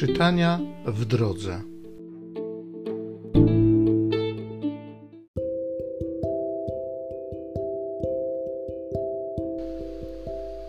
Czytania 0.00 0.60
w 0.86 1.04
drodze. 1.04 1.60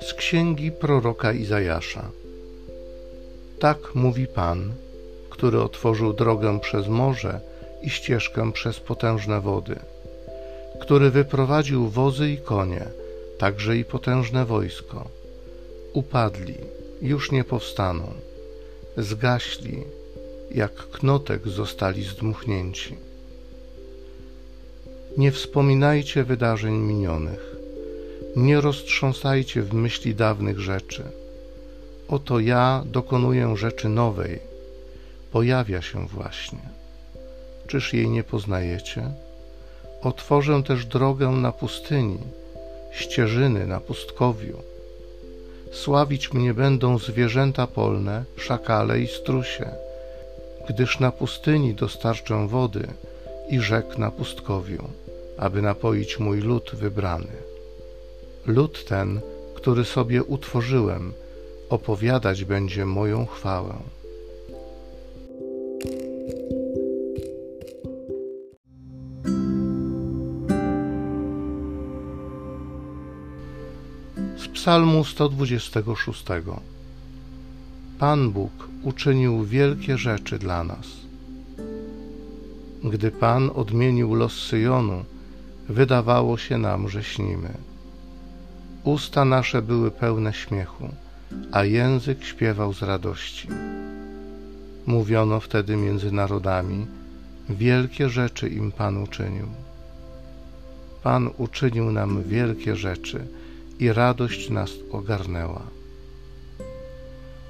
Z 0.00 0.14
księgi 0.14 0.72
proroka 0.72 1.32
Izajasza. 1.32 2.10
Tak 3.58 3.94
mówi 3.94 4.26
Pan, 4.26 4.72
który 5.30 5.60
otworzył 5.62 6.12
drogę 6.12 6.60
przez 6.60 6.88
morze 6.88 7.40
i 7.82 7.90
ścieżkę 7.90 8.52
przez 8.52 8.80
potężne 8.80 9.40
wody, 9.40 9.76
który 10.80 11.10
wyprowadził 11.10 11.88
wozy 11.88 12.30
i 12.30 12.38
konie, 12.38 12.86
także 13.38 13.76
i 13.76 13.84
potężne 13.84 14.44
wojsko. 14.44 15.08
Upadli, 15.92 16.54
już 17.02 17.32
nie 17.32 17.44
powstaną 17.44 18.29
zgaśli, 19.02 19.84
jak 20.54 20.72
knotek 20.74 21.48
zostali 21.48 22.02
zdmuchnięci. 22.02 22.96
Nie 25.16 25.32
wspominajcie 25.32 26.24
wydarzeń 26.24 26.74
minionych, 26.74 27.56
nie 28.36 28.60
roztrząsajcie 28.60 29.62
w 29.62 29.74
myśli 29.74 30.14
dawnych 30.14 30.60
rzeczy. 30.60 31.02
Oto 32.08 32.40
ja 32.40 32.84
dokonuję 32.86 33.56
rzeczy 33.56 33.88
nowej, 33.88 34.38
pojawia 35.32 35.82
się 35.82 36.06
właśnie. 36.08 36.68
Czyż 37.66 37.92
jej 37.92 38.08
nie 38.08 38.24
poznajecie? 38.24 39.10
Otworzę 40.02 40.62
też 40.62 40.86
drogę 40.86 41.28
na 41.28 41.52
pustyni, 41.52 42.18
ścieżyny 42.92 43.66
na 43.66 43.80
pustkowiu 43.80 44.69
Sławić 45.72 46.32
mnie 46.32 46.54
będą 46.54 46.98
zwierzęta 46.98 47.66
polne, 47.66 48.24
szakale 48.36 49.00
i 49.00 49.06
strusie, 49.06 49.70
gdyż 50.68 51.00
na 51.00 51.12
pustyni 51.12 51.74
dostarczę 51.74 52.48
wody 52.48 52.88
i 53.48 53.60
rzek 53.60 53.98
na 53.98 54.10
pustkowiu, 54.10 54.88
aby 55.38 55.62
napoić 55.62 56.18
mój 56.18 56.40
lud 56.40 56.70
wybrany. 56.74 57.32
Lud 58.46 58.84
ten, 58.84 59.20
który 59.54 59.84
sobie 59.84 60.24
utworzyłem, 60.24 61.12
opowiadać 61.70 62.44
będzie 62.44 62.86
moją 62.86 63.26
chwałę. 63.26 63.74
Psalmu 74.48 75.04
126 75.04 76.24
Pan 77.98 78.30
Bóg 78.30 78.68
uczynił 78.82 79.44
wielkie 79.44 79.98
rzeczy 79.98 80.38
dla 80.38 80.64
nas. 80.64 80.86
Gdy 82.84 83.10
Pan 83.10 83.50
odmienił 83.54 84.14
los 84.14 84.32
Syjonu, 84.32 85.04
wydawało 85.68 86.38
się 86.38 86.58
nam, 86.58 86.88
że 86.88 87.04
śnimy. 87.04 87.52
Usta 88.84 89.24
nasze 89.24 89.62
były 89.62 89.90
pełne 89.90 90.32
śmiechu, 90.32 90.88
a 91.52 91.64
język 91.64 92.24
śpiewał 92.24 92.72
z 92.72 92.82
radości. 92.82 93.48
Mówiono 94.86 95.40
wtedy 95.40 95.76
między 95.76 96.12
narodami, 96.12 96.86
wielkie 97.48 98.08
rzeczy 98.08 98.48
im 98.48 98.72
Pan 98.72 99.02
uczynił. 99.02 99.46
Pan 101.02 101.30
uczynił 101.38 101.92
nam 101.92 102.22
wielkie 102.22 102.76
rzeczy, 102.76 103.26
i 103.80 103.92
radość 103.92 104.50
nas 104.50 104.70
ogarnęła. 104.90 105.62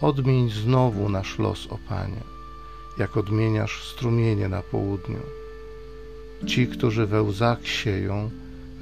Odmień 0.00 0.50
znowu 0.50 1.08
nasz 1.08 1.38
los, 1.38 1.66
o 1.66 1.78
Panie, 1.88 2.20
jak 2.98 3.16
odmieniasz 3.16 3.84
strumienie 3.92 4.48
na 4.48 4.62
południu. 4.62 5.22
Ci, 6.46 6.66
którzy 6.66 7.06
we 7.06 7.22
łzach 7.22 7.66
sieją, 7.66 8.30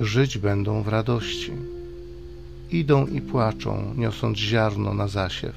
żyć 0.01 0.39
będą 0.39 0.83
w 0.83 0.89
radości. 0.89 1.53
Idą 2.71 3.07
i 3.07 3.21
płaczą, 3.21 3.95
niosąc 3.97 4.39
ziarno 4.39 4.95
na 4.95 5.09
zasiew, 5.09 5.55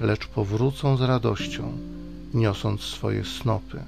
lecz 0.00 0.26
powrócą 0.26 0.96
z 0.96 1.00
radością, 1.00 1.78
niosąc 2.34 2.80
swoje 2.80 3.24
snopy. 3.24 3.80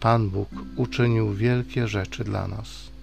Pan 0.00 0.28
Bóg 0.28 0.48
uczynił 0.76 1.34
wielkie 1.34 1.88
rzeczy 1.88 2.24
dla 2.24 2.48
nas. 2.48 2.95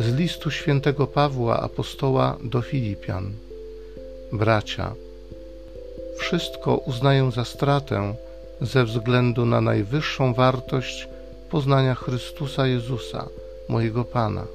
Z 0.00 0.14
listu 0.14 0.50
świętego 0.50 1.06
Pawła 1.06 1.60
apostoła 1.60 2.38
do 2.44 2.62
Filipian. 2.62 3.32
Bracia, 4.32 4.94
wszystko 6.18 6.76
uznaję 6.76 7.30
za 7.30 7.44
stratę 7.44 8.14
ze 8.60 8.84
względu 8.84 9.46
na 9.46 9.60
najwyższą 9.60 10.34
wartość 10.34 11.08
poznania 11.50 11.94
Chrystusa 11.94 12.66
Jezusa, 12.66 13.28
mojego 13.68 14.04
Pana. 14.04 14.46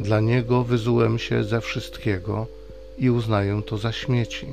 Dla 0.00 0.20
Niego 0.20 0.64
wyzułem 0.64 1.18
się 1.18 1.44
ze 1.44 1.60
wszystkiego 1.60 2.46
i 2.98 3.10
uznaję 3.10 3.62
to 3.66 3.78
za 3.78 3.92
śmieci, 3.92 4.46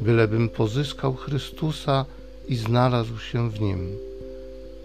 bylebym 0.00 0.48
pozyskał 0.48 1.14
Chrystusa 1.14 2.04
i 2.48 2.56
znalazł 2.56 3.18
się 3.18 3.50
w 3.50 3.60
Nim, 3.60 3.96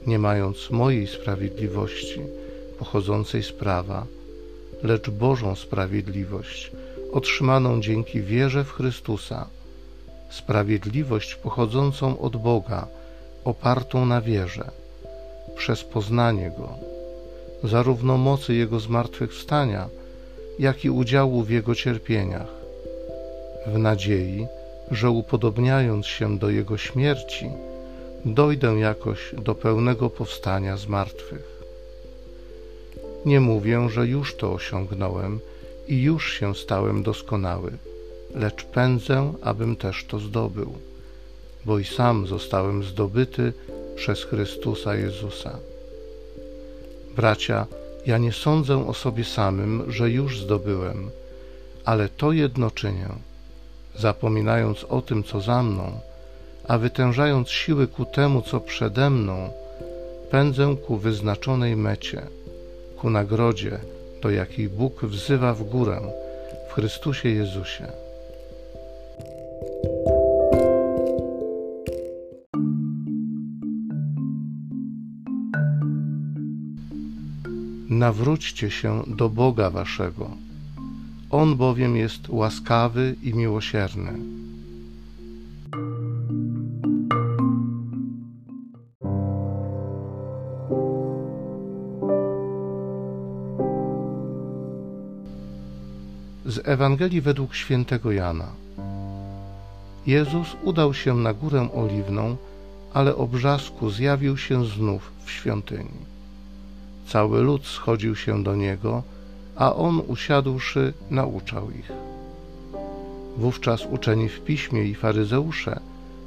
nie 0.07 0.19
mając 0.19 0.69
mojej 0.69 1.07
sprawiedliwości, 1.07 2.19
pochodzącej 2.79 3.44
z 3.44 3.51
prawa, 3.51 4.06
lecz 4.84 5.09
Bożą 5.09 5.56
sprawiedliwość, 5.56 6.72
otrzymaną 7.12 7.81
dzięki 7.81 8.22
wierze 8.22 8.63
w 8.63 8.72
Chrystusa, 8.72 9.47
sprawiedliwość 10.29 11.35
pochodzącą 11.35 12.19
od 12.19 12.38
Boga, 12.38 12.88
opartą 13.45 14.06
na 14.06 14.22
wierze, 14.22 14.72
przez 15.56 15.84
poznanie 15.84 16.51
Go, 16.57 16.69
zarówno 17.63 18.17
mocy 18.17 18.53
Jego 18.53 18.79
zmartwychwstania, 18.79 19.90
jak 20.59 20.85
i 20.85 20.90
udziału 20.90 21.44
w 21.44 21.50
Jego 21.50 21.75
cierpieniach, 21.75 22.51
w 23.67 23.78
nadziei, 23.78 24.47
że 24.91 25.09
upodobniając 25.09 26.06
się 26.06 26.38
do 26.38 26.50
Jego 26.50 26.78
śmierci, 26.78 27.50
dojdę 28.25 28.73
jakoś 28.73 29.35
do 29.38 29.56
pełnego 29.56 30.09
powstania 30.09 30.78
z 30.78 30.88
martwych. 30.88 31.59
Nie 33.25 33.40
mówię, 33.40 33.90
że 33.90 34.07
już 34.07 34.35
to 34.35 34.53
osiągnąłem 34.53 35.40
i 35.88 36.02
już 36.02 36.34
się 36.34 36.56
stałem 36.56 37.03
doskonały, 37.03 37.72
lecz 38.35 38.63
pędzę, 38.63 39.34
abym 39.41 39.75
też 39.75 40.06
to 40.06 40.19
zdobył, 40.19 40.74
bo 41.66 41.79
i 41.79 41.85
sam 41.85 42.28
zostałem 42.28 42.84
zdobyty 42.84 43.53
przez 43.96 44.24
Chrystusa 44.24 44.96
Jezusa. 44.96 45.58
Bracia, 47.16 47.66
ja 48.06 48.18
nie 48.18 48.31
sądzę 48.31 48.88
o 48.88 48.94
sobie 48.94 49.24
samym, 49.24 49.91
że 49.91 50.09
już 50.09 50.41
zdobyłem, 50.41 51.09
ale 51.85 52.09
to 52.09 52.31
jedno 52.31 52.72
czynię, 52.72 53.09
zapominając 53.96 54.84
o 54.84 55.02
tym, 55.02 55.24
co 55.24 55.41
za 55.41 55.63
mną, 55.63 56.00
a 56.68 56.78
wytężając 56.78 57.50
siły 57.50 57.88
ku 57.88 58.06
temu, 58.06 58.41
co 58.41 58.59
przede 58.59 59.09
mną, 59.09 59.50
pędzę 60.31 60.75
ku 60.88 60.97
wyznaczonej 60.97 61.75
mecie– 61.75 62.22
ku 63.01 63.09
nagrodzie, 63.09 63.79
do 64.21 64.29
jakiej 64.29 64.69
Bóg 64.69 65.05
wzywa 65.05 65.53
w 65.53 65.63
górę 65.63 66.01
w 66.69 66.73
Chrystusie 66.73 67.29
Jezusie. 67.29 67.87
Nawróćcie 77.90 78.72
się 78.72 79.03
do 79.07 79.29
Boga 79.29 79.69
waszego. 79.69 80.29
On 81.29 81.55
bowiem 81.55 81.95
jest 81.95 82.29
łaskawy 82.29 83.16
i 83.23 83.34
miłosierny 83.34 84.13
Z 96.49 96.61
Ewangelii 96.67 97.22
według 97.22 97.55
świętego 97.55 98.11
Jana. 98.11 98.47
Jezus 100.07 100.47
udał 100.63 100.93
się 100.93 101.16
na 101.16 101.34
górę 101.34 101.69
oliwną, 101.75 102.37
ale 102.93 103.16
o 103.16 103.28
brzasku 103.28 103.90
zjawił 103.90 104.37
się 104.37 104.66
znów 104.66 105.11
w 105.25 105.31
świątyni. 105.31 105.99
Cały 107.07 107.41
lud 107.41 107.66
schodził 107.66 108.16
się 108.16 108.43
do 108.43 108.55
niego, 108.55 109.03
a 109.55 109.75
on 109.75 110.01
usiadłszy 110.07 110.93
nauczał 111.11 111.72
ich. 111.72 111.91
Wówczas 113.37 113.85
uczeni 113.85 114.29
w 114.29 114.41
piśmie 114.41 114.84
i 114.84 114.95
faryzeusze 114.95 115.79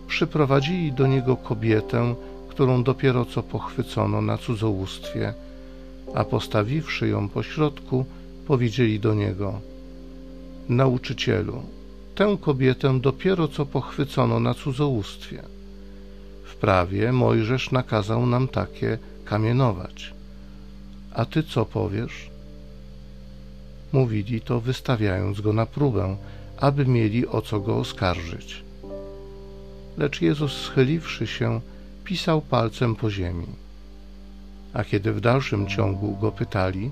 przyprowadzili 0.06 0.92
do 0.92 1.06
niego 1.06 1.36
kobietę, 1.36 2.14
którą 2.48 2.82
dopiero 2.82 3.24
co 3.24 3.42
pochwycono 3.42 4.20
na 4.20 4.38
cudzołóstwie, 4.38 5.34
a 6.14 6.24
postawiwszy 6.24 7.08
ją 7.08 7.28
pośrodku, 7.28 8.04
powiedzieli 8.46 9.00
do 9.00 9.14
niego: 9.14 9.71
Nauczycielu, 10.68 11.62
tę 12.14 12.36
kobietę 12.40 13.00
dopiero 13.00 13.48
co 13.48 13.66
pochwycono 13.66 14.40
na 14.40 14.54
cudzołóstwie. 14.54 15.42
W 16.44 16.56
prawie 16.56 17.12
Mojżesz 17.12 17.70
nakazał 17.70 18.26
nam 18.26 18.48
takie 18.48 18.98
kamienować. 19.24 20.14
A 21.14 21.24
ty 21.24 21.42
co 21.42 21.64
powiesz? 21.64 22.30
Mówili 23.92 24.40
to, 24.40 24.60
wystawiając 24.60 25.40
go 25.40 25.52
na 25.52 25.66
próbę, 25.66 26.16
aby 26.56 26.86
mieli 26.86 27.26
o 27.26 27.42
co 27.42 27.60
go 27.60 27.76
oskarżyć. 27.76 28.64
Lecz 29.98 30.20
Jezus, 30.22 30.52
schyliwszy 30.52 31.26
się, 31.26 31.60
pisał 32.04 32.40
palcem 32.40 32.96
po 32.96 33.10
ziemi. 33.10 33.46
A 34.72 34.84
kiedy 34.84 35.12
w 35.12 35.20
dalszym 35.20 35.66
ciągu 35.66 36.16
go 36.16 36.32
pytali, 36.32 36.90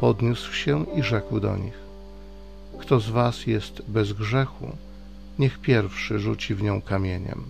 podniósł 0.00 0.52
się 0.52 0.86
i 0.96 1.02
rzekł 1.02 1.40
do 1.40 1.56
nich: 1.56 1.87
Kto 2.78 3.00
z 3.00 3.10
was 3.10 3.46
jest 3.46 3.82
bez 3.88 4.12
grzechu, 4.12 4.76
niech 5.38 5.58
pierwszy 5.58 6.18
rzuci 6.18 6.54
w 6.54 6.62
nią 6.62 6.82
kamieniem. 6.82 7.42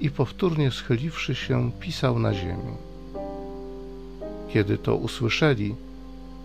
I 0.00 0.10
powtórnie 0.10 0.70
schyliwszy 0.70 1.34
się, 1.34 1.70
pisał 1.80 2.18
na 2.18 2.34
ziemi. 2.34 2.76
Kiedy 4.52 4.78
to 4.78 4.96
usłyszeli, 4.96 5.74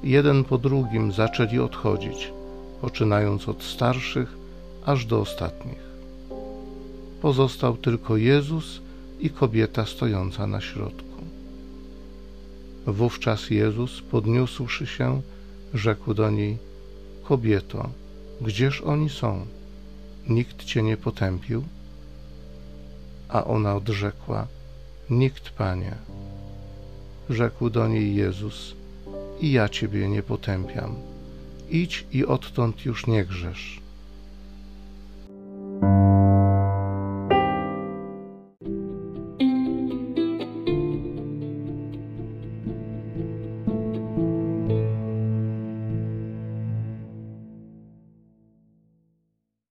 jeden 0.04 0.44
po 0.44 0.58
drugim 0.58 1.12
zaczęli 1.12 1.60
odchodzić, 1.60 2.32
poczynając 2.82 3.50
od 3.50 3.64
starszych 3.64 4.38
aż 4.86 5.06
do 5.06 5.22
ostatnich. 5.22 5.88
Pozostał 7.22 7.78
tylko 7.78 8.18
Jezus 8.18 8.82
i 9.20 9.30
kobieta 9.30 9.86
stojąca 9.86 10.48
na 10.48 10.62
środku. 10.62 11.08
Wówczas 12.88 13.50
Jezus, 13.50 14.02
podniósłszy 14.02 14.88
się, 14.88 15.22
rzekł 15.74 16.14
do 16.14 16.30
niej: 16.30 16.58
Kobieto, 17.28 17.90
gdzież 18.42 18.82
oni 18.82 19.10
są? 19.10 19.46
Nikt 20.30 20.64
cię 20.64 20.84
nie 20.84 20.98
potępił? 20.98 21.64
A 23.30 23.44
ona 23.44 23.76
odrzekła: 23.76 24.48
Nikt, 25.10 25.50
panie. 25.50 25.96
Rzekł 27.30 27.70
do 27.70 27.88
niej 27.88 28.16
Jezus: 28.16 28.76
I 29.42 29.52
ja 29.52 29.70
ciebie 29.70 30.10
nie 30.10 30.24
potępiam. 30.24 30.96
Idź 31.70 32.06
i 32.12 32.26
odtąd 32.26 32.86
już 32.86 33.08
nie 33.08 33.26
grzesz. 33.26 33.82